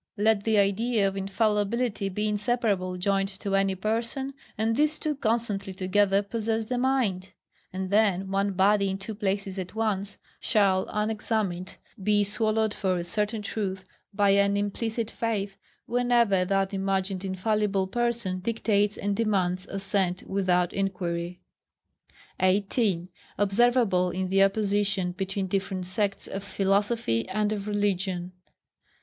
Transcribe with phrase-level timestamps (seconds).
[0.17, 5.75] Let the idea of infallibility be inseparably joined to any person, and these two constantly
[5.75, 7.33] together possess the mind;
[7.71, 13.03] and then one body in two places at once, shall unexamined be swallowed for a
[13.03, 20.23] certain truth, by an implicit faith, whenever that imagined infallible person dictates and demands assent
[20.27, 21.41] without inquiry.
[22.39, 23.07] 18.
[23.37, 28.31] Observable in the opposition between different Sects of philosophy and of religion.